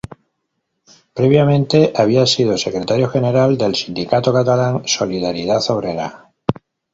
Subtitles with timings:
[1.17, 6.31] Previamente había sido Secretario General del sindicato catalán Solidaridad Obrera.